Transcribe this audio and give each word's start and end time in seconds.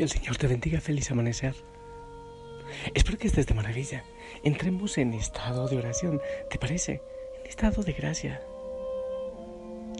Que 0.00 0.04
el 0.04 0.10
Señor 0.10 0.38
te 0.38 0.46
bendiga, 0.46 0.80
feliz 0.80 1.10
amanecer. 1.10 1.54
Espero 2.94 3.18
que 3.18 3.26
estés 3.26 3.46
de 3.46 3.52
maravilla. 3.52 4.02
Entremos 4.42 4.96
en 4.96 5.12
estado 5.12 5.68
de 5.68 5.76
oración, 5.76 6.22
¿te 6.48 6.58
parece? 6.58 7.02
En 7.38 7.50
estado 7.50 7.82
de 7.82 7.92
gracia. 7.92 8.40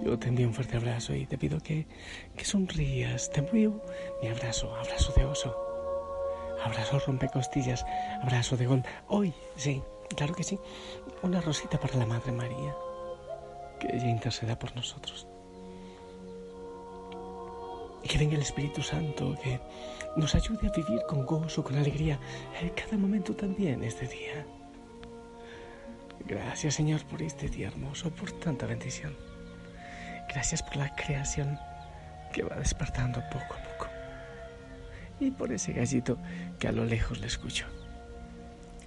Yo 0.02 0.18
te 0.18 0.28
envío 0.28 0.48
un 0.48 0.54
fuerte 0.54 0.78
abrazo 0.78 1.14
y 1.14 1.26
te 1.26 1.36
pido 1.36 1.60
que, 1.60 1.86
que 2.34 2.46
sonrías. 2.46 3.28
Te 3.28 3.40
envío 3.40 3.78
mi 4.22 4.28
abrazo, 4.28 4.74
abrazo 4.74 5.12
de 5.18 5.26
oso. 5.26 5.54
Abrazo 6.64 6.98
rompecostillas, 7.00 7.84
abrazo 8.22 8.56
de 8.56 8.68
gol. 8.68 8.82
Hoy, 9.06 9.34
sí, 9.56 9.82
claro 10.16 10.34
que 10.34 10.44
sí, 10.44 10.58
una 11.22 11.42
rosita 11.42 11.78
para 11.78 11.98
la 11.98 12.06
Madre 12.06 12.32
María. 12.32 12.74
Que 13.78 13.94
ella 13.94 14.08
interceda 14.08 14.58
por 14.58 14.74
nosotros. 14.74 15.26
Y 18.02 18.08
que 18.08 18.18
venga 18.18 18.34
el 18.34 18.42
Espíritu 18.42 18.82
Santo, 18.82 19.36
que 19.42 19.60
nos 20.16 20.34
ayude 20.34 20.68
a 20.68 20.72
vivir 20.72 21.02
con 21.06 21.24
gozo, 21.26 21.62
con 21.62 21.76
alegría, 21.76 22.18
en 22.60 22.70
cada 22.70 22.96
momento 22.96 23.34
también 23.34 23.82
este 23.82 24.06
día. 24.06 24.46
Gracias 26.26 26.74
Señor 26.74 27.04
por 27.06 27.22
este 27.22 27.48
día 27.48 27.68
hermoso, 27.68 28.10
por 28.10 28.32
tanta 28.32 28.66
bendición. 28.66 29.16
Gracias 30.28 30.62
por 30.62 30.76
la 30.76 30.94
creación 30.94 31.58
que 32.32 32.42
va 32.42 32.56
despertando 32.56 33.20
poco 33.30 33.54
a 33.54 33.62
poco. 33.62 33.86
Y 35.18 35.30
por 35.30 35.52
ese 35.52 35.72
gallito 35.72 36.18
que 36.58 36.68
a 36.68 36.72
lo 36.72 36.84
lejos 36.84 37.20
le 37.20 37.26
escucho. 37.26 37.66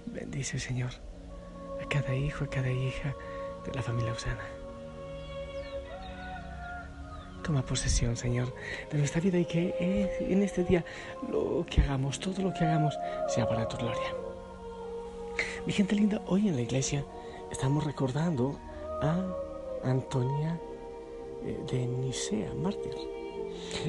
Bendice 0.06 0.58
Señor 0.58 0.90
a 1.82 1.88
cada 1.88 2.14
hijo, 2.14 2.44
a 2.44 2.50
cada 2.50 2.70
hija 2.70 3.14
de 3.64 3.74
la 3.74 3.82
familia 3.82 4.12
Usana. 4.12 4.63
Toma 7.44 7.62
posesión, 7.62 8.16
Señor, 8.16 8.54
de 8.90 8.96
nuestra 8.96 9.20
vida 9.20 9.38
y 9.38 9.44
que 9.44 9.74
en 10.18 10.42
este 10.42 10.64
día 10.64 10.82
lo 11.30 11.66
que 11.68 11.82
hagamos, 11.82 12.18
todo 12.18 12.40
lo 12.40 12.54
que 12.54 12.64
hagamos, 12.64 12.98
sea 13.28 13.46
para 13.46 13.68
tu 13.68 13.76
gloria. 13.76 14.14
Mi 15.66 15.72
gente 15.74 15.94
linda, 15.94 16.22
hoy 16.26 16.48
en 16.48 16.56
la 16.56 16.62
iglesia 16.62 17.04
estamos 17.52 17.84
recordando 17.84 18.58
a 19.02 19.22
Antonia 19.84 20.58
eh, 21.44 21.60
de 21.70 21.86
Nicea, 21.86 22.54
mártir. 22.54 22.94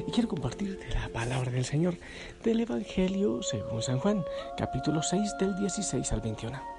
Y 0.06 0.10
quiero 0.10 0.28
compartirte 0.28 0.86
la 0.90 1.08
palabra 1.08 1.50
del 1.50 1.64
Señor 1.64 1.96
del 2.44 2.60
Evangelio 2.60 3.42
según 3.42 3.80
San 3.80 3.98
Juan, 4.00 4.22
capítulo 4.58 5.02
6 5.02 5.34
del 5.40 5.56
16 5.56 6.12
al 6.12 6.20
21. 6.20 6.75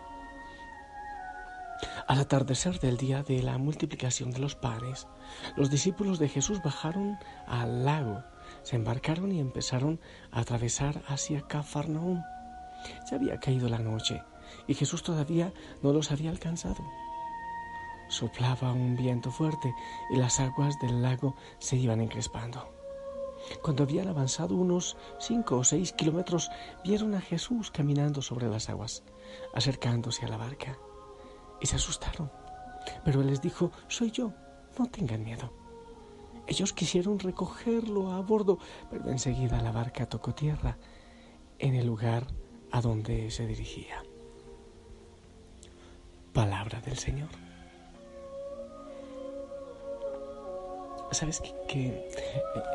Al 2.08 2.22
atardecer 2.22 2.80
del 2.80 2.96
día 2.96 3.22
de 3.22 3.44
la 3.44 3.58
multiplicación 3.58 4.32
de 4.32 4.40
los 4.40 4.56
panes, 4.56 5.08
los 5.58 5.70
discípulos 5.70 6.20
de 6.20 6.30
Jesús 6.30 6.62
bajaron 6.64 7.18
al 7.46 7.84
lago, 7.84 8.24
se 8.64 8.78
embarcaron 8.78 9.34
y 9.34 9.42
empezaron 9.42 10.00
a 10.32 10.40
atravesar 10.40 11.04
hacia 11.10 11.42
Cafarnaúm. 11.42 12.24
Ya 13.12 13.18
había 13.18 13.42
caído 13.42 13.68
la 13.68 13.80
noche 13.80 14.24
y 14.68 14.74
Jesús 14.74 15.04
todavía 15.04 15.52
no 15.84 15.92
los 15.92 16.10
había 16.12 16.30
alcanzado. 16.30 16.82
Soplaba 18.08 18.72
un 18.72 18.96
viento 18.96 19.30
fuerte 19.30 19.74
y 20.10 20.16
las 20.16 20.40
aguas 20.40 20.80
del 20.80 21.02
lago 21.02 21.36
se 21.60 21.76
iban 21.76 22.00
encrespando. 22.00 22.72
Cuando 23.62 23.84
habían 23.84 24.08
avanzado 24.08 24.56
unos 24.56 24.96
cinco 25.20 25.58
o 25.58 25.66
seis 25.66 25.92
kilómetros, 25.92 26.50
vieron 26.86 27.16
a 27.16 27.22
Jesús 27.22 27.70
caminando 27.70 28.22
sobre 28.22 28.48
las 28.48 28.70
aguas, 28.70 29.04
acercándose 29.54 30.26
a 30.26 30.30
la 30.30 30.38
barca 30.38 30.78
y 31.62 31.68
se 31.68 31.76
asustaron. 31.76 32.32
Pero 33.04 33.22
él 33.22 33.28
les 33.28 33.42
dijo, 33.42 33.72
soy 33.88 34.12
yo, 34.12 34.34
no 34.78 34.86
tengan 34.88 35.24
miedo. 35.24 35.52
Ellos 36.48 36.72
quisieron 36.72 37.20
recogerlo 37.20 38.12
a 38.12 38.22
bordo, 38.22 38.58
pero 38.90 39.10
enseguida 39.10 39.62
la 39.62 39.72
barca 39.72 40.06
tocó 40.06 40.34
tierra 40.34 40.78
en 41.60 41.76
el 41.76 41.86
lugar 41.86 42.28
a 42.72 42.82
donde 42.82 43.32
se 43.32 43.46
dirigía. 43.46 44.04
Palabra 46.34 46.80
del 46.82 46.98
Señor. 46.98 47.47
Sabes 51.12 51.42
que, 51.68 52.08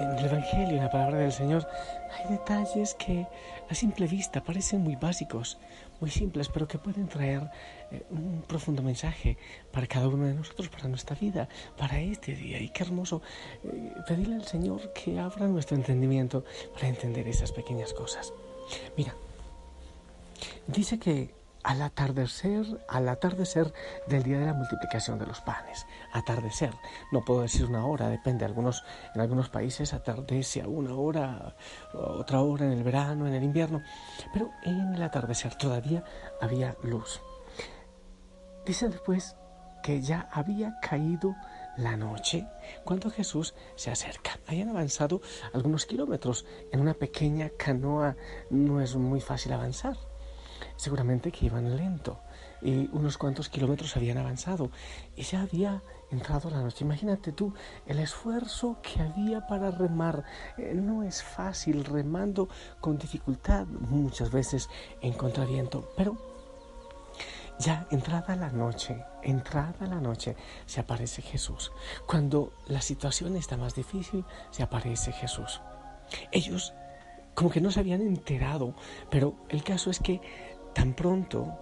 en 0.00 0.18
el 0.18 0.24
Evangelio, 0.24 0.76
en 0.76 0.84
la 0.84 0.90
palabra 0.90 1.18
del 1.18 1.32
Señor, 1.32 1.68
hay 2.10 2.32
detalles 2.32 2.94
que 2.94 3.26
a 3.68 3.74
simple 3.74 4.06
vista 4.06 4.42
parecen 4.42 4.80
muy 4.80 4.96
básicos, 4.96 5.58
muy 6.00 6.10
simples, 6.10 6.48
pero 6.48 6.66
que 6.66 6.78
pueden 6.78 7.08
traer 7.08 7.50
eh, 7.90 8.04
un 8.10 8.42
profundo 8.46 8.82
mensaje 8.82 9.36
para 9.70 9.86
cada 9.86 10.08
uno 10.08 10.26
de 10.26 10.34
nosotros, 10.34 10.68
para 10.68 10.88
nuestra 10.88 11.14
vida, 11.14 11.48
para 11.76 12.00
este 12.00 12.34
día. 12.34 12.58
Y 12.58 12.70
qué 12.70 12.82
hermoso 12.84 13.22
eh, 13.64 13.92
pedirle 14.08 14.36
al 14.36 14.46
Señor 14.46 14.92
que 14.92 15.18
abra 15.18 15.46
nuestro 15.46 15.76
entendimiento 15.76 16.44
para 16.72 16.88
entender 16.88 17.28
esas 17.28 17.52
pequeñas 17.52 17.92
cosas. 17.92 18.32
Mira, 18.96 19.14
dice 20.66 20.98
que 20.98 21.41
al 21.62 21.82
atardecer, 21.82 22.84
al 22.88 23.08
atardecer 23.08 23.72
del 24.06 24.22
día 24.22 24.38
de 24.38 24.46
la 24.46 24.54
multiplicación 24.54 25.18
de 25.18 25.26
los 25.26 25.40
panes. 25.40 25.86
Atardecer, 26.12 26.72
no 27.10 27.24
puedo 27.24 27.42
decir 27.42 27.66
una 27.66 27.86
hora, 27.86 28.08
depende. 28.08 28.44
Algunos, 28.44 28.84
en 29.14 29.20
algunos 29.20 29.48
países 29.48 29.92
atardece 29.92 30.62
a 30.62 30.68
una 30.68 30.94
hora, 30.94 31.56
otra 31.92 32.40
hora 32.40 32.66
en 32.66 32.72
el 32.72 32.82
verano, 32.82 33.26
en 33.26 33.34
el 33.34 33.44
invierno, 33.44 33.82
pero 34.32 34.50
en 34.62 34.94
el 34.94 35.02
atardecer 35.02 35.54
todavía 35.54 36.04
había 36.40 36.76
luz. 36.82 37.20
Dice 38.66 38.88
después 38.88 39.36
que 39.82 40.00
ya 40.00 40.28
había 40.30 40.78
caído 40.80 41.34
la 41.76 41.96
noche 41.96 42.46
cuando 42.84 43.10
Jesús 43.10 43.54
se 43.74 43.90
acerca. 43.90 44.38
Hayan 44.46 44.68
avanzado 44.68 45.20
algunos 45.52 45.86
kilómetros. 45.86 46.44
En 46.70 46.80
una 46.80 46.94
pequeña 46.94 47.50
canoa 47.58 48.16
no 48.50 48.80
es 48.80 48.94
muy 48.94 49.20
fácil 49.20 49.52
avanzar 49.52 49.96
seguramente 50.76 51.32
que 51.32 51.46
iban 51.46 51.76
lento 51.76 52.20
y 52.62 52.88
unos 52.92 53.18
cuantos 53.18 53.48
kilómetros 53.48 53.96
habían 53.96 54.18
avanzado 54.18 54.70
y 55.16 55.22
ya 55.22 55.42
había 55.42 55.82
entrado 56.10 56.50
la 56.50 56.60
noche. 56.60 56.84
Imagínate 56.84 57.32
tú 57.32 57.54
el 57.86 57.98
esfuerzo 57.98 58.78
que 58.82 59.00
había 59.00 59.46
para 59.46 59.70
remar. 59.70 60.24
Eh, 60.56 60.72
no 60.74 61.02
es 61.02 61.22
fácil 61.22 61.84
remando 61.84 62.48
con 62.80 62.98
dificultad, 62.98 63.66
muchas 63.66 64.30
veces 64.30 64.68
en 65.00 65.12
contraviento, 65.14 65.92
pero 65.96 66.16
ya 67.58 67.86
entrada 67.90 68.36
la 68.36 68.50
noche, 68.50 69.04
entrada 69.22 69.86
la 69.86 70.00
noche, 70.00 70.36
se 70.66 70.80
aparece 70.80 71.22
Jesús. 71.22 71.72
Cuando 72.06 72.52
la 72.66 72.80
situación 72.80 73.36
está 73.36 73.56
más 73.56 73.74
difícil, 73.74 74.24
se 74.50 74.62
aparece 74.62 75.12
Jesús. 75.12 75.60
Ellos 76.30 76.74
como 77.34 77.50
que 77.50 77.60
no 77.60 77.70
se 77.70 77.80
habían 77.80 78.02
enterado, 78.02 78.74
pero 79.10 79.36
el 79.48 79.64
caso 79.64 79.90
es 79.90 79.98
que 80.00 80.20
Tan 80.74 80.94
pronto 80.94 81.58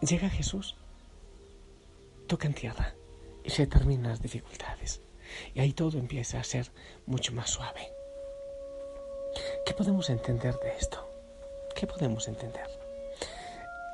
llega 0.00 0.28
Jesús, 0.28 0.76
tocan 2.26 2.54
tierra 2.54 2.94
y 3.44 3.50
se 3.50 3.66
terminan 3.66 4.10
las 4.10 4.22
dificultades. 4.22 5.00
Y 5.54 5.60
ahí 5.60 5.72
todo 5.72 5.98
empieza 5.98 6.40
a 6.40 6.44
ser 6.44 6.70
mucho 7.06 7.32
más 7.32 7.50
suave. 7.50 7.90
¿Qué 9.64 9.74
podemos 9.74 10.10
entender 10.10 10.58
de 10.60 10.76
esto? 10.76 11.08
¿Qué 11.74 11.86
podemos 11.86 12.28
entender? 12.28 12.66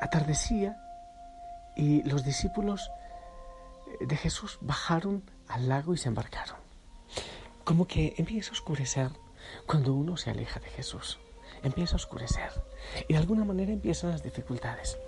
Atardecía 0.01 0.77
y 1.77 2.03
los 2.03 2.25
discípulos 2.25 2.91
de 4.01 4.17
Jesús 4.17 4.59
bajaron 4.61 5.23
al 5.49 5.69
lago 5.69 5.95
y 5.95 5.99
se 5.99 6.09
embarcaron. 6.09 6.57
Como 7.65 7.87
que 7.87 8.15
empieza 8.17 8.51
a 8.51 8.53
oscurecer 8.53 9.11
cuando 9.67 9.93
uno 9.93 10.17
se 10.17 10.31
aleja 10.31 10.61
de 10.61 10.71
Jesús 10.71 11.19
empieza 11.63 11.95
a 11.95 11.97
oscurecer 11.97 12.51
y 13.09 13.13
de 13.13 13.19
alguna 13.19 13.45
manera 13.45 13.73
empiezan 13.73 14.11
las 14.11 14.23
dificultades. 14.23 14.99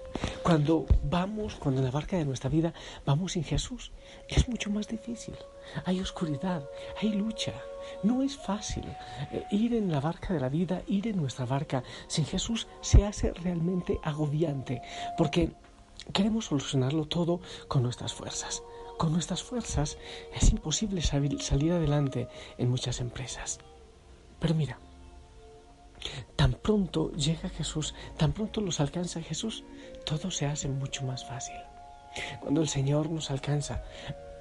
Cuando 0.43 0.87
vamos, 1.05 1.55
cuando 1.55 1.81
en 1.81 1.85
la 1.85 1.91
barca 1.91 2.17
de 2.17 2.25
nuestra 2.25 2.51
vida 2.51 2.73
vamos 3.05 3.33
sin 3.33 3.45
Jesús, 3.45 3.93
es 4.29 4.49
mucho 4.49 4.71
más 4.71 4.89
difícil. 4.89 5.35
Hay 5.85 6.01
oscuridad, 6.01 6.69
hay 7.01 7.11
lucha. 7.11 7.53
No 8.03 8.23
es 8.23 8.37
fácil 8.37 8.85
eh, 9.33 9.45
ir 9.51 9.75
en 9.75 9.91
la 9.91 10.01
barca 10.01 10.35
de 10.35 10.41
la 10.41 10.49
vida, 10.49 10.83
ir 10.87 11.07
en 11.07 11.17
nuestra 11.17 11.47
barca 11.47 11.83
sin 12.09 12.25
Jesús 12.25 12.67
se 12.81 13.05
hace 13.05 13.33
realmente 13.33 14.01
agobiante 14.03 14.83
porque 15.17 15.53
queremos 16.13 16.47
solucionarlo 16.47 17.07
todo 17.07 17.41
con 17.69 17.83
nuestras 17.83 18.13
fuerzas. 18.13 18.63
Con 18.99 19.13
nuestras 19.13 19.43
fuerzas 19.43 19.97
es 20.35 20.51
imposible 20.51 21.01
salir 21.01 21.73
adelante 21.73 22.29
en 22.59 22.69
muchas 22.69 23.01
empresas. 23.01 23.59
Pero 24.39 24.55
mira, 24.55 24.79
Tan 26.37 26.55
pronto 26.55 27.13
llega 27.13 27.49
Jesús, 27.49 27.95
tan 28.17 28.33
pronto 28.33 28.61
los 28.61 28.81
alcanza 28.81 29.21
Jesús, 29.23 29.65
todo 30.05 30.31
se 30.31 30.47
hace 30.47 30.69
mucho 30.69 31.05
más 31.05 31.25
fácil. 31.25 31.57
Cuando 32.41 32.61
el 32.61 32.69
Señor 32.69 33.11
nos 33.11 33.31
alcanza, 33.31 33.83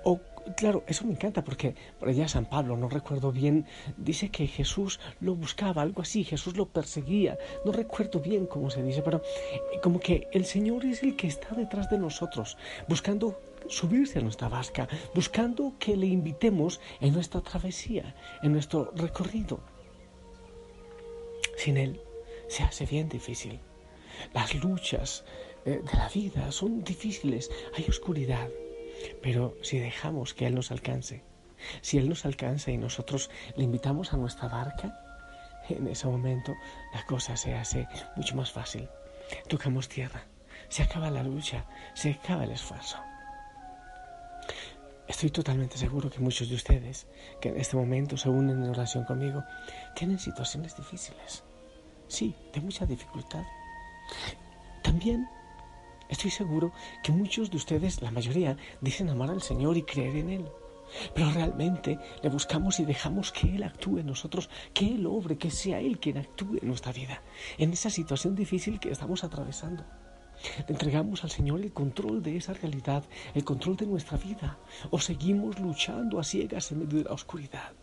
o 0.03 0.19
claro, 0.55 0.83
eso 0.87 1.05
me 1.05 1.11
encanta 1.11 1.43
porque 1.43 1.75
por 1.99 2.09
allá 2.09 2.27
San 2.27 2.45
Pablo, 2.45 2.77
no 2.77 2.89
recuerdo 2.89 3.31
bien, 3.31 3.65
dice 3.97 4.29
que 4.29 4.47
Jesús 4.47 4.99
lo 5.19 5.35
buscaba, 5.35 5.81
algo 5.81 6.01
así, 6.01 6.23
Jesús 6.23 6.57
lo 6.57 6.67
perseguía, 6.67 7.37
no 7.65 7.71
recuerdo 7.71 8.19
bien 8.19 8.45
cómo 8.45 8.69
se 8.69 8.83
dice, 8.83 9.01
pero 9.01 9.21
eh, 9.53 9.79
como 9.83 9.99
que 9.99 10.27
el 10.31 10.45
Señor 10.45 10.85
es 10.85 11.03
el 11.03 11.15
que 11.15 11.27
está 11.27 11.55
detrás 11.55 11.89
de 11.89 11.97
nosotros, 11.97 12.57
buscando 12.87 13.39
subirse 13.67 14.19
a 14.19 14.21
nuestra 14.21 14.49
barca, 14.49 14.87
buscando 15.13 15.73
que 15.79 15.95
le 15.95 16.07
invitemos 16.07 16.79
en 17.01 17.13
nuestra 17.13 17.41
travesía, 17.41 18.15
en 18.41 18.53
nuestro 18.53 18.91
recorrido. 18.95 19.59
Sin 21.59 21.75
Él 21.75 21.99
se 22.47 22.63
hace 22.63 22.85
bien 22.85 23.09
difícil. 23.09 23.59
Las 24.33 24.55
luchas 24.55 25.25
eh, 25.65 25.81
de 25.83 25.97
la 25.97 26.07
vida 26.07 26.53
son 26.53 26.85
difíciles, 26.85 27.51
hay 27.75 27.83
oscuridad, 27.89 28.47
pero 29.21 29.57
si 29.61 29.77
dejamos 29.77 30.33
que 30.33 30.47
Él 30.47 30.55
nos 30.55 30.71
alcance, 30.71 31.21
si 31.81 31.97
Él 31.97 32.07
nos 32.07 32.23
alcanza 32.23 32.71
y 32.71 32.77
nosotros 32.77 33.29
le 33.57 33.65
invitamos 33.65 34.13
a 34.13 34.17
nuestra 34.17 34.47
barca, 34.47 34.97
en 35.67 35.85
ese 35.89 36.07
momento 36.07 36.55
la 36.93 37.05
cosa 37.05 37.35
se 37.35 37.53
hace 37.53 37.89
mucho 38.15 38.37
más 38.37 38.53
fácil. 38.53 38.87
Tocamos 39.49 39.89
tierra, 39.89 40.23
se 40.69 40.83
acaba 40.83 41.11
la 41.11 41.23
lucha, 41.23 41.65
se 41.93 42.11
acaba 42.11 42.45
el 42.45 42.51
esfuerzo. 42.51 42.97
Estoy 45.09 45.29
totalmente 45.31 45.77
seguro 45.77 46.09
que 46.09 46.19
muchos 46.19 46.47
de 46.47 46.55
ustedes 46.55 47.05
que 47.41 47.49
en 47.49 47.57
este 47.57 47.75
momento 47.75 48.15
se 48.15 48.29
unen 48.29 48.63
en 48.63 48.69
oración 48.69 49.03
conmigo 49.03 49.43
tienen 49.93 50.19
situaciones 50.19 50.77
difíciles. 50.77 51.43
Sí, 52.09 52.35
de 52.53 52.59
mucha 52.59 52.87
dificultad. 52.87 53.43
También 54.83 55.29
estoy 56.09 56.31
seguro 56.31 56.73
que 57.03 57.11
muchos 57.11 57.51
de 57.51 57.57
ustedes, 57.57 58.01
la 58.01 58.09
mayoría, 58.09 58.57
dicen 58.81 59.09
amar 59.09 59.29
al 59.29 59.43
Señor 59.43 59.77
y 59.77 59.83
creer 59.83 60.15
en 60.15 60.29
Él. 60.31 60.45
Pero 61.13 61.29
realmente 61.29 61.99
le 62.23 62.29
buscamos 62.29 62.79
y 62.79 62.85
dejamos 62.85 63.31
que 63.31 63.55
Él 63.55 63.61
actúe 63.61 63.99
en 63.99 64.07
nosotros, 64.07 64.49
que 64.73 64.87
Él 64.87 65.05
obre, 65.05 65.37
que 65.37 65.51
sea 65.51 65.79
Él 65.79 65.99
quien 65.99 66.17
actúe 66.17 66.57
en 66.59 66.67
nuestra 66.67 66.91
vida, 66.91 67.21
en 67.59 67.71
esa 67.71 67.91
situación 67.91 68.33
difícil 68.33 68.79
que 68.79 68.89
estamos 68.89 69.23
atravesando. 69.23 69.85
Le 70.67 70.73
entregamos 70.73 71.23
al 71.23 71.29
Señor 71.29 71.61
el 71.61 71.73
control 71.73 72.23
de 72.23 72.37
esa 72.37 72.53
realidad, 72.53 73.03
el 73.35 73.43
control 73.43 73.75
de 73.77 73.85
nuestra 73.85 74.17
vida, 74.17 74.57
o 74.89 74.97
seguimos 74.99 75.59
luchando 75.59 76.19
a 76.19 76.23
ciegas 76.23 76.71
en 76.71 76.79
medio 76.79 76.97
de 76.97 77.03
la 77.03 77.13
oscuridad. 77.13 77.73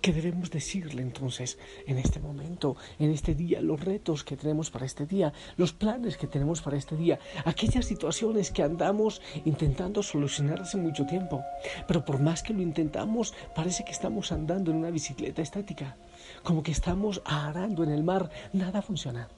¿Qué 0.00 0.12
debemos 0.12 0.50
decirle 0.50 1.02
entonces 1.02 1.58
en 1.86 1.98
este 1.98 2.20
momento, 2.20 2.76
en 2.98 3.10
este 3.10 3.34
día, 3.34 3.60
los 3.60 3.80
retos 3.80 4.24
que 4.24 4.36
tenemos 4.36 4.70
para 4.70 4.86
este 4.86 5.06
día, 5.06 5.32
los 5.56 5.72
planes 5.72 6.16
que 6.16 6.26
tenemos 6.26 6.62
para 6.62 6.76
este 6.76 6.96
día, 6.96 7.18
aquellas 7.44 7.86
situaciones 7.86 8.50
que 8.50 8.62
andamos 8.62 9.20
intentando 9.44 10.02
solucionar 10.02 10.62
hace 10.62 10.76
mucho 10.76 11.06
tiempo? 11.06 11.42
Pero 11.86 12.04
por 12.04 12.20
más 12.20 12.42
que 12.42 12.54
lo 12.54 12.62
intentamos, 12.62 13.34
parece 13.54 13.84
que 13.84 13.92
estamos 13.92 14.32
andando 14.32 14.70
en 14.70 14.78
una 14.78 14.90
bicicleta 14.90 15.42
estática, 15.42 15.96
como 16.42 16.62
que 16.62 16.72
estamos 16.72 17.22
arando 17.24 17.84
en 17.84 17.90
el 17.90 18.02
mar, 18.02 18.30
nada 18.52 18.82
funciona. 18.82 19.28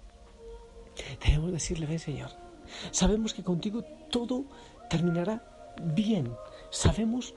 Debemos 1.25 1.53
decirle, 1.53 1.87
ven 1.87 1.99
Señor, 1.99 2.31
sabemos 2.91 3.35
que 3.35 3.43
contigo 3.43 3.83
todo 4.11 4.45
terminará 4.89 5.75
bien, 5.83 6.33
sabemos 6.71 7.35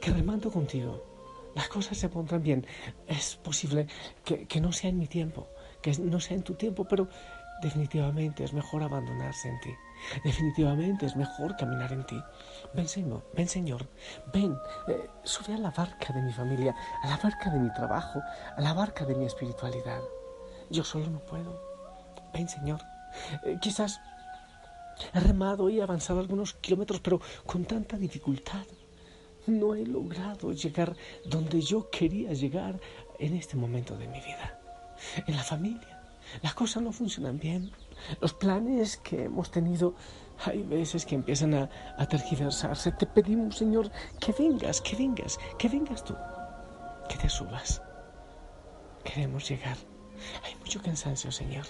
que 0.00 0.10
remando 0.10 0.50
contigo 0.50 1.11
las 1.54 1.68
cosas 1.68 1.98
se 1.98 2.08
pondrán 2.08 2.42
bien. 2.42 2.66
Es 3.06 3.36
posible 3.36 3.86
que, 4.24 4.60
no 4.60 4.72
sea 4.72 4.90
en 4.90 4.98
mi 4.98 5.06
tiempo, 5.06 5.48
que 5.80 5.96
no 5.98 6.20
sea 6.20 6.36
en 6.36 6.42
tu 6.42 6.54
tiempo, 6.54 6.84
pero 6.84 7.08
definitivamente 7.60 8.44
es 8.44 8.52
mejor 8.52 8.82
abandonarse 8.82 9.48
en 9.48 9.60
ti. 9.60 9.74
Definitivamente 10.24 11.06
es 11.06 11.16
mejor 11.16 11.56
caminar 11.56 11.92
en 11.92 12.04
ti. 12.04 12.20
Ven 12.74 12.88
Señor, 12.88 13.24
ven 13.34 13.48
Señor, 13.48 13.86
ven, 14.32 14.56
eh, 14.88 15.08
sube 15.22 15.54
a 15.54 15.58
la 15.58 15.70
barca 15.70 16.12
de 16.12 16.22
mi 16.22 16.32
familia, 16.32 16.74
a 17.02 17.08
la 17.08 17.16
barca 17.18 17.50
de 17.50 17.58
mi 17.58 17.72
trabajo, 17.72 18.20
a 18.56 18.60
la 18.60 18.72
barca 18.72 19.04
de 19.04 19.14
mi 19.14 19.26
espiritualidad. 19.26 20.00
Yo 20.70 20.82
solo 20.82 21.08
no 21.08 21.20
puedo. 21.20 21.60
Ven 22.32 22.48
Señor. 22.48 22.80
Eh, 23.44 23.58
quizás 23.60 24.00
he 25.12 25.20
remado 25.20 25.68
y 25.68 25.80
avanzado 25.80 26.20
algunos 26.20 26.54
kilómetros, 26.54 27.00
pero 27.00 27.20
con 27.46 27.64
tanta 27.64 27.96
dificultad 27.96 28.64
no 29.46 29.74
he 29.74 29.84
logrado 29.84 30.52
llegar 30.52 30.96
donde 31.24 31.60
yo 31.60 31.90
quería 31.90 32.32
llegar 32.32 32.80
en 33.18 33.34
este 33.34 33.56
momento 33.56 33.96
de 33.96 34.08
mi 34.08 34.20
vida. 34.20 34.60
En 35.26 35.36
la 35.36 35.42
familia, 35.42 36.02
las 36.42 36.54
cosas 36.54 36.82
no 36.82 36.92
funcionan 36.92 37.38
bien. 37.38 37.72
Los 38.20 38.32
planes 38.32 38.96
que 38.98 39.24
hemos 39.24 39.50
tenido 39.50 39.94
hay 40.44 40.62
veces 40.62 41.06
que 41.06 41.14
empiezan 41.14 41.54
a, 41.54 41.68
tergiversarse. 42.08 42.92
Te 42.92 43.06
pedimos, 43.06 43.56
Señor, 43.56 43.90
que 44.18 44.32
vengas, 44.32 44.80
que 44.80 44.96
vengas, 44.96 45.38
que 45.58 45.68
vengas 45.68 46.04
tú, 46.04 46.16
que 47.08 47.16
te 47.16 47.28
subas. 47.28 47.82
Queremos 49.04 49.48
llegar. 49.48 49.76
Hay 50.44 50.54
mucho 50.56 50.80
cansancio, 50.80 51.30
Señor. 51.30 51.66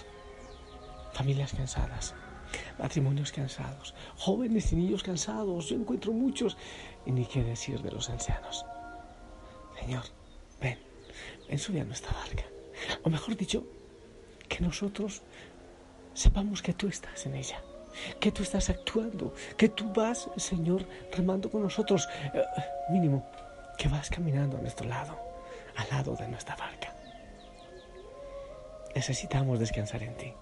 Familias 1.13 1.53
cansadas, 1.53 2.15
matrimonios 2.79 3.31
cansados, 3.31 3.93
jóvenes 4.17 4.71
y 4.71 4.75
niños 4.75 5.03
cansados. 5.03 5.69
Yo 5.69 5.75
encuentro 5.75 6.11
muchos 6.13 6.57
y 7.05 7.11
ni 7.11 7.25
qué 7.25 7.43
decir 7.43 7.81
de 7.81 7.91
los 7.91 8.09
ancianos. 8.09 8.65
Señor, 9.79 10.03
ven, 10.61 10.77
ven, 11.47 11.59
sube 11.59 11.81
a 11.81 11.85
nuestra 11.85 12.11
barca. 12.13 12.43
O 13.03 13.09
mejor 13.09 13.35
dicho, 13.35 13.65
que 14.47 14.63
nosotros 14.63 15.21
sepamos 16.13 16.61
que 16.61 16.73
tú 16.73 16.87
estás 16.87 17.25
en 17.25 17.35
ella, 17.35 17.61
que 18.19 18.31
tú 18.31 18.43
estás 18.43 18.69
actuando, 18.69 19.33
que 19.57 19.69
tú 19.69 19.91
vas, 19.93 20.29
Señor, 20.37 20.85
remando 21.11 21.49
con 21.49 21.63
nosotros. 21.63 22.07
Eh, 22.33 22.43
mínimo, 22.91 23.25
que 23.77 23.87
vas 23.87 24.09
caminando 24.09 24.57
a 24.57 24.61
nuestro 24.61 24.87
lado, 24.87 25.17
al 25.75 25.87
lado 25.89 26.15
de 26.15 26.27
nuestra 26.27 26.55
barca. 26.55 26.95
Necesitamos 28.95 29.59
descansar 29.59 30.03
en 30.03 30.15
ti. 30.15 30.33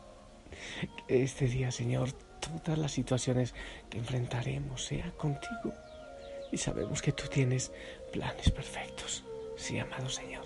Este 1.12 1.46
día, 1.46 1.72
Señor, 1.72 2.14
todas 2.40 2.80
las 2.80 2.94
situaciones 2.94 3.54
que 3.90 3.98
enfrentaremos 3.98 4.86
sea 4.86 5.12
contigo 5.18 5.74
y 6.54 6.58
sabemos 6.58 7.02
que 7.02 7.12
tú 7.12 7.28
tienes 7.28 7.74
planes 8.14 8.50
perfectos. 8.50 9.22
Sí, 9.58 9.78
amado 9.78 10.08
Señor. 10.08 10.46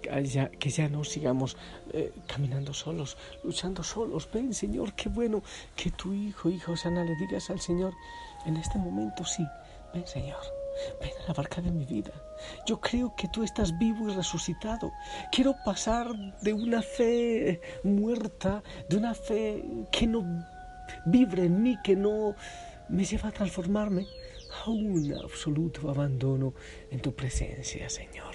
Que 0.00 0.24
ya, 0.24 0.48
que 0.48 0.70
ya 0.70 0.88
no 0.88 1.04
sigamos 1.04 1.58
eh, 1.92 2.14
caminando 2.26 2.72
solos, 2.72 3.18
luchando 3.44 3.82
solos. 3.82 4.26
Ven, 4.32 4.54
Señor, 4.54 4.94
qué 4.94 5.10
bueno 5.10 5.42
que 5.76 5.90
tu 5.90 6.14
hijo, 6.14 6.48
hijo 6.48 6.72
Osana, 6.72 7.04
le 7.04 7.14
digas 7.16 7.50
al 7.50 7.60
Señor 7.60 7.92
en 8.46 8.56
este 8.56 8.78
momento, 8.78 9.26
sí, 9.26 9.46
ven, 9.92 10.06
Señor. 10.06 10.59
Ven 11.00 11.10
a 11.24 11.28
la 11.28 11.34
barca 11.34 11.60
de 11.60 11.70
mi 11.70 11.84
vida. 11.84 12.12
Yo 12.66 12.80
creo 12.80 13.14
que 13.16 13.28
tú 13.28 13.42
estás 13.42 13.76
vivo 13.78 14.08
y 14.08 14.14
resucitado. 14.14 14.92
Quiero 15.32 15.54
pasar 15.64 16.14
de 16.40 16.52
una 16.52 16.82
fe 16.82 17.60
muerta, 17.82 18.62
de 18.88 18.96
una 18.96 19.14
fe 19.14 19.64
que 19.90 20.06
no 20.06 20.24
vibre 21.06 21.44
en 21.44 21.62
mí, 21.62 21.76
que 21.82 21.96
no 21.96 22.34
me 22.88 23.04
lleva 23.04 23.28
a 23.28 23.32
transformarme, 23.32 24.06
a 24.64 24.70
un 24.70 25.14
absoluto 25.14 25.90
abandono 25.90 26.54
en 26.90 27.00
tu 27.00 27.14
presencia, 27.14 27.88
Señor. 27.88 28.34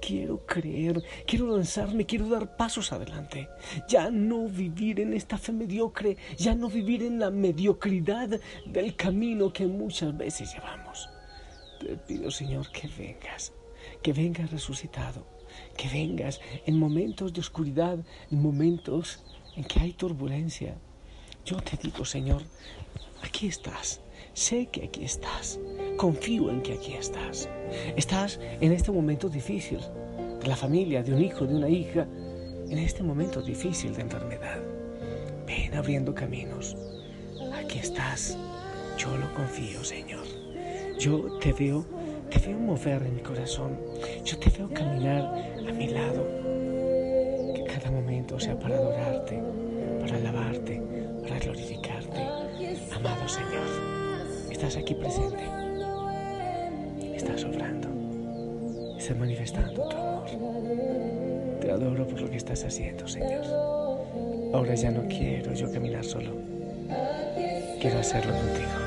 Quiero 0.00 0.44
creer, 0.46 1.02
quiero 1.26 1.56
lanzarme, 1.56 2.06
quiero 2.06 2.28
dar 2.28 2.56
pasos 2.56 2.92
adelante. 2.92 3.48
Ya 3.88 4.10
no 4.10 4.46
vivir 4.46 5.00
en 5.00 5.14
esta 5.14 5.38
fe 5.38 5.52
mediocre, 5.52 6.16
ya 6.36 6.54
no 6.54 6.68
vivir 6.68 7.02
en 7.02 7.18
la 7.18 7.30
mediocridad 7.30 8.38
del 8.66 8.94
camino 8.94 9.52
que 9.52 9.66
muchas 9.66 10.16
veces 10.16 10.54
llevamos. 10.54 11.08
Te 11.78 11.96
pido, 11.96 12.30
Señor, 12.30 12.70
que 12.70 12.88
vengas, 12.88 13.52
que 14.02 14.12
vengas 14.12 14.50
resucitado, 14.50 15.26
que 15.76 15.88
vengas 15.88 16.40
en 16.66 16.78
momentos 16.78 17.32
de 17.32 17.40
oscuridad, 17.40 17.98
en 18.30 18.42
momentos 18.42 19.24
en 19.56 19.64
que 19.64 19.80
hay 19.80 19.92
turbulencia. 19.92 20.76
Yo 21.44 21.56
te 21.58 21.76
digo, 21.76 22.04
Señor, 22.04 22.42
aquí 23.22 23.46
estás 23.46 24.00
Sé 24.36 24.66
que 24.66 24.84
aquí 24.84 25.02
estás. 25.02 25.58
Confío 25.96 26.50
en 26.50 26.60
que 26.60 26.74
aquí 26.74 26.92
estás. 26.92 27.48
Estás 27.96 28.38
en 28.60 28.70
este 28.70 28.92
momento 28.92 29.30
difícil 29.30 29.80
de 30.40 30.46
la 30.46 30.54
familia, 30.54 31.02
de 31.02 31.14
un 31.14 31.22
hijo, 31.22 31.46
de 31.46 31.54
una 31.54 31.70
hija, 31.70 32.06
en 32.68 32.76
este 32.76 33.02
momento 33.02 33.40
difícil 33.40 33.94
de 33.94 34.02
enfermedad. 34.02 34.60
Ven 35.46 35.74
abriendo 35.74 36.14
caminos. 36.14 36.76
Aquí 37.54 37.78
estás. 37.78 38.36
Yo 38.98 39.16
lo 39.16 39.32
confío, 39.32 39.82
Señor. 39.82 40.25
Yo 40.98 41.38
te 41.40 41.52
veo, 41.52 41.84
te 42.30 42.38
veo 42.38 42.58
mover 42.58 43.02
en 43.02 43.16
mi 43.16 43.20
corazón. 43.20 43.78
Yo 44.24 44.38
te 44.38 44.50
veo 44.50 44.68
caminar 44.72 45.24
a 45.68 45.72
mi 45.72 45.88
lado. 45.88 46.26
Que 47.54 47.64
cada 47.64 47.90
momento 47.90 48.40
sea 48.40 48.58
para 48.58 48.76
adorarte, 48.76 49.42
para 50.00 50.16
alabarte, 50.16 50.82
para 51.22 51.38
glorificarte. 51.38 52.20
Amado 52.94 53.28
Señor. 53.28 53.66
Estás 54.50 54.76
aquí 54.76 54.94
presente. 54.94 55.44
Estás 57.14 57.44
obrando. 57.44 57.88
Estás 58.98 59.18
manifestando 59.18 59.88
tu 59.88 59.96
amor. 59.96 60.24
Te 61.60 61.70
adoro 61.70 62.06
por 62.06 62.22
lo 62.22 62.30
que 62.30 62.36
estás 62.36 62.64
haciendo, 62.64 63.06
Señor. 63.06 63.44
Ahora 64.54 64.74
ya 64.74 64.90
no 64.90 65.06
quiero 65.08 65.52
yo 65.52 65.70
caminar 65.70 66.04
solo. 66.04 66.32
Quiero 67.80 67.98
hacerlo 67.98 68.32
contigo. 68.32 68.85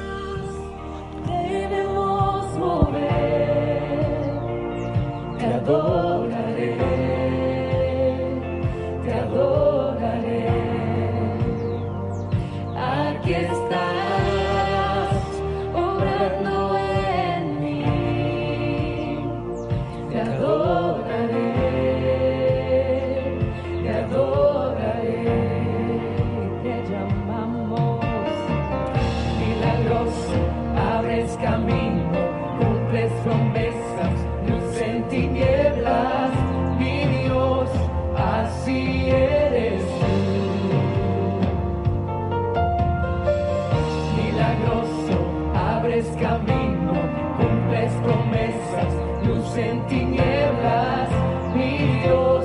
promesas, 48.19 48.93
luz 49.25 49.57
en 49.57 49.85
tinieblas, 49.87 51.09
mi 51.55 52.01
Dios. 52.01 52.38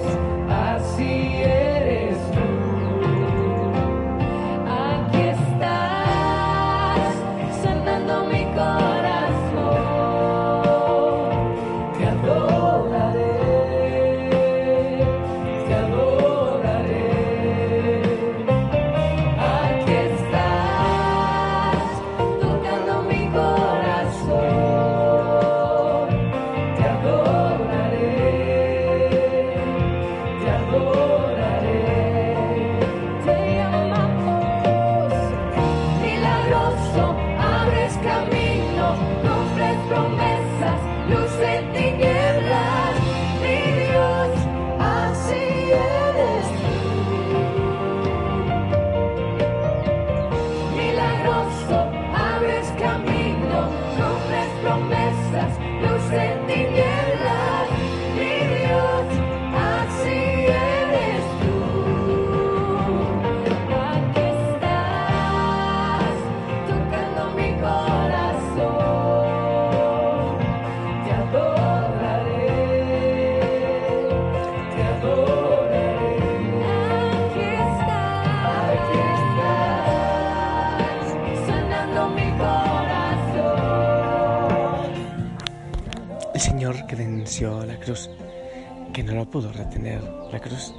Pudo 89.34 89.52
retener 89.52 90.00
la 90.30 90.38
cruz. 90.38 90.72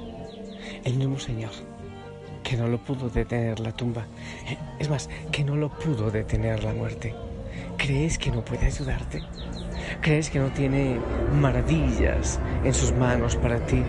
El 0.82 0.94
mismo 0.94 1.18
Señor 1.18 1.50
que 2.42 2.56
no 2.56 2.66
lo 2.68 2.78
pudo 2.78 3.10
detener 3.10 3.60
la 3.60 3.70
tumba. 3.70 4.06
Es 4.78 4.88
más, 4.88 5.10
que 5.30 5.44
no 5.44 5.56
lo 5.56 5.68
pudo 5.68 6.10
detener 6.10 6.64
la 6.64 6.72
muerte. 6.72 7.14
¿Crees 7.76 8.16
que 8.16 8.30
no 8.30 8.42
puede 8.42 8.64
ayudarte? 8.64 9.22
¿Crees 10.00 10.30
que 10.30 10.38
no 10.38 10.48
tiene 10.48 10.98
maravillas 11.38 12.40
en 12.64 12.72
sus 12.72 12.92
manos 12.92 13.36
para 13.36 13.58
ti? 13.66 13.82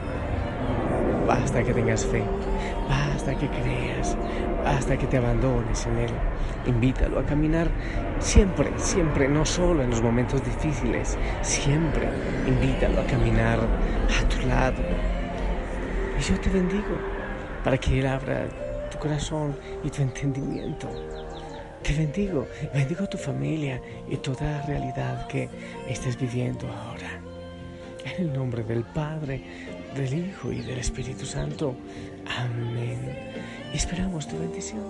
Basta 1.25 1.63
que 1.63 1.73
tengas 1.73 2.05
fe, 2.05 2.21
basta 2.89 3.37
que 3.37 3.47
creas, 3.47 4.17
basta 4.73 4.97
que 4.97 5.07
te 5.07 5.17
abandones 5.17 5.85
en 5.85 5.97
Él. 5.97 6.11
Invítalo 6.65 7.19
a 7.19 7.23
caminar 7.23 7.67
siempre, 8.19 8.71
siempre, 8.77 9.27
no 9.27 9.45
solo 9.45 9.81
en 9.83 9.89
los 9.89 10.01
momentos 10.01 10.43
difíciles, 10.43 11.17
siempre 11.41 12.09
invítalo 12.45 13.01
a 13.01 13.05
caminar 13.05 13.59
a 13.59 14.29
tu 14.29 14.47
lado. 14.47 14.81
Y 16.19 16.21
yo 16.21 16.39
te 16.39 16.49
bendigo 16.49 16.97
para 17.63 17.77
que 17.77 17.99
Él 17.99 18.07
abra 18.07 18.47
tu 18.91 18.97
corazón 18.99 19.55
y 19.83 19.89
tu 19.89 20.01
entendimiento. 20.01 20.89
Te 21.81 21.93
bendigo, 21.93 22.47
bendigo 22.73 23.07
tu 23.07 23.17
familia 23.17 23.81
y 24.09 24.17
toda 24.17 24.65
realidad 24.65 25.27
que 25.27 25.49
estés 25.87 26.19
viviendo 26.19 26.67
ahora. 26.67 27.21
En 28.03 28.27
el 28.27 28.33
nombre 28.33 28.63
del 28.63 28.83
Padre, 28.83 29.41
del 29.95 30.13
Hijo 30.13 30.51
y 30.51 30.61
del 30.61 30.79
Espíritu 30.79 31.25
Santo. 31.25 31.75
Amén. 32.37 33.26
Esperamos 33.77 34.27
tu 34.27 34.35
bendición. 34.39 34.81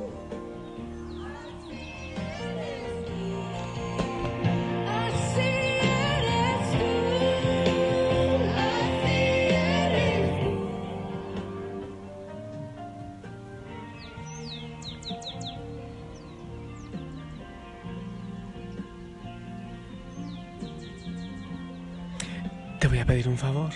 Te 22.80 22.88
voy 22.88 23.00
a 23.00 23.06
pedir 23.06 23.28
un 23.28 23.38
favor. 23.38 23.72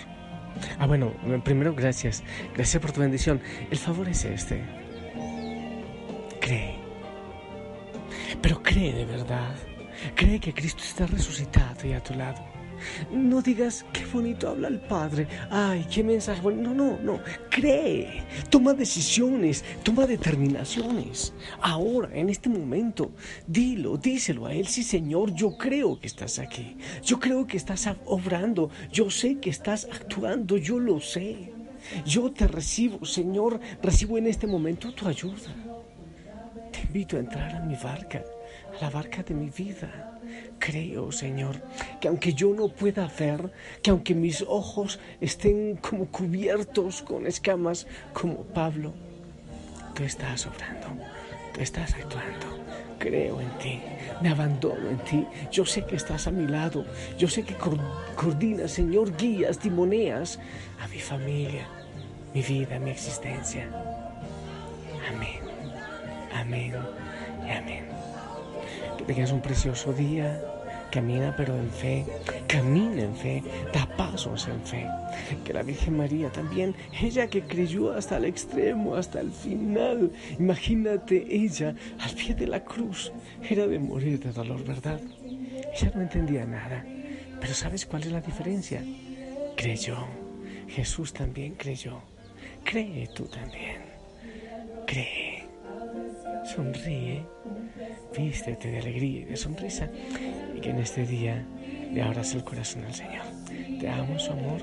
Ah, 0.78 0.86
bueno, 0.86 1.12
primero 1.44 1.74
gracias. 1.74 2.22
Gracias 2.54 2.80
por 2.80 2.92
tu 2.92 3.02
bendición. 3.02 3.42
El 3.70 3.76
favor 3.76 4.08
es 4.08 4.24
este. 4.24 4.81
Cree 8.72 8.92
de 8.92 9.04
verdad. 9.04 9.54
Cree 10.14 10.40
que 10.40 10.54
Cristo 10.54 10.82
está 10.82 11.06
resucitado 11.06 11.86
y 11.86 11.92
a 11.92 12.02
tu 12.02 12.14
lado. 12.14 12.42
No 13.12 13.42
digas 13.42 13.84
qué 13.92 14.04
bonito 14.06 14.48
habla 14.48 14.68
el 14.68 14.80
Padre. 14.80 15.28
Ay, 15.50 15.86
qué 15.92 16.02
mensaje. 16.02 16.40
No, 16.42 16.74
no, 16.74 16.98
no. 16.98 17.20
Cree. 17.50 18.24
Toma 18.48 18.72
decisiones. 18.72 19.62
Toma 19.82 20.06
determinaciones. 20.06 21.34
Ahora, 21.60 22.08
en 22.14 22.30
este 22.30 22.48
momento, 22.48 23.12
dilo, 23.46 23.98
díselo 23.98 24.46
a 24.46 24.54
Él. 24.54 24.66
Sí, 24.66 24.82
Señor, 24.82 25.34
yo 25.34 25.56
creo 25.58 26.00
que 26.00 26.06
estás 26.06 26.38
aquí. 26.38 26.76
Yo 27.04 27.20
creo 27.20 27.46
que 27.46 27.58
estás 27.58 27.86
obrando. 28.06 28.70
Yo 28.90 29.10
sé 29.10 29.38
que 29.38 29.50
estás 29.50 29.86
actuando. 29.92 30.56
Yo 30.56 30.78
lo 30.78 30.98
sé. 31.00 31.52
Yo 32.06 32.32
te 32.32 32.48
recibo, 32.48 33.04
Señor. 33.04 33.60
Recibo 33.82 34.16
en 34.16 34.26
este 34.26 34.46
momento 34.46 34.92
tu 34.92 35.06
ayuda. 35.06 35.54
Te 36.72 36.80
invito 36.80 37.16
a 37.16 37.20
entrar 37.20 37.54
a 37.54 37.60
mi 37.60 37.76
barca, 37.76 38.24
la 38.82 38.90
barca 38.90 39.22
de 39.22 39.34
mi 39.34 39.48
vida 39.48 40.12
Creo, 40.58 41.10
Señor, 41.10 41.56
que 42.00 42.08
aunque 42.08 42.34
yo 42.34 42.54
no 42.54 42.68
pueda 42.68 43.10
ver, 43.18 43.50
que 43.82 43.90
aunque 43.90 44.14
mis 44.14 44.42
ojos 44.42 45.00
estén 45.20 45.76
como 45.76 46.06
cubiertos 46.06 47.02
con 47.02 47.26
escamas, 47.26 47.86
como 48.12 48.44
Pablo, 48.44 48.92
tú 49.94 50.04
estás 50.04 50.46
obrando, 50.46 50.86
tú 51.52 51.60
estás 51.60 51.94
actuando. 51.94 52.62
Creo 52.98 53.40
en 53.40 53.50
ti, 53.58 53.80
me 54.20 54.28
abandono 54.28 54.88
en 54.88 54.98
ti. 54.98 55.26
Yo 55.50 55.66
sé 55.66 55.84
que 55.84 55.96
estás 55.96 56.28
a 56.28 56.30
mi 56.30 56.46
lado. 56.46 56.86
Yo 57.18 57.26
sé 57.26 57.42
que 57.42 57.56
coordinas, 58.16 58.70
Señor, 58.70 59.16
guías, 59.16 59.58
timoneas 59.58 60.38
a 60.80 60.86
mi 60.86 61.00
familia, 61.00 61.66
mi 62.32 62.42
vida, 62.42 62.78
mi 62.78 62.90
existencia. 62.90 63.66
Amén, 65.12 65.40
amén 66.32 66.76
y 67.44 67.50
amén. 67.50 67.91
Que 69.06 69.14
tengas 69.14 69.32
un 69.32 69.40
precioso 69.40 69.92
día. 69.92 70.40
Camina 70.92 71.34
pero 71.36 71.56
en 71.58 71.70
fe, 71.70 72.06
camina 72.46 73.02
en 73.02 73.16
fe, 73.16 73.42
da 73.72 73.84
pasos 73.96 74.46
en 74.46 74.60
fe. 74.62 74.86
Que 75.44 75.52
la 75.52 75.64
Virgen 75.64 75.96
María 75.96 76.30
también, 76.30 76.74
ella 77.00 77.26
que 77.26 77.42
creyó 77.42 77.92
hasta 77.92 78.18
el 78.18 78.26
extremo, 78.26 78.94
hasta 78.94 79.20
el 79.20 79.32
final, 79.32 80.12
imagínate 80.38 81.26
ella 81.28 81.74
al 81.98 82.10
pie 82.14 82.34
de 82.34 82.46
la 82.46 82.62
cruz, 82.62 83.10
era 83.48 83.66
de 83.66 83.78
morir 83.80 84.20
de 84.20 84.32
dolor, 84.32 84.62
¿verdad? 84.64 85.00
Ella 85.74 85.92
no 85.94 86.02
entendía 86.02 86.44
nada, 86.44 86.84
pero 87.40 87.54
¿sabes 87.54 87.86
cuál 87.86 88.02
es 88.02 88.12
la 88.12 88.20
diferencia? 88.20 88.84
Creyó, 89.56 89.96
Jesús 90.68 91.12
también 91.12 91.54
creyó, 91.54 92.02
cree 92.64 93.08
tú 93.14 93.24
también, 93.24 93.80
cree, 94.86 95.21
sonríe, 96.54 97.24
vístete 98.16 98.70
de 98.70 98.78
alegría 98.78 99.20
y 99.20 99.24
de 99.24 99.36
sonrisa. 99.36 99.88
Y 100.54 100.60
que 100.60 100.70
en 100.70 100.78
este 100.78 101.06
día 101.06 101.44
le 101.92 102.02
abras 102.02 102.34
el 102.34 102.44
corazón 102.44 102.84
al 102.84 102.94
Señor. 102.94 103.24
Te 103.80 103.88
amo 103.88 104.18
su 104.18 104.32
amor, 104.32 104.60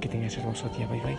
que 0.00 0.08
tengas 0.08 0.36
hermoso 0.36 0.68
día, 0.70 0.86
bye 0.88 1.00
bye. 1.00 1.16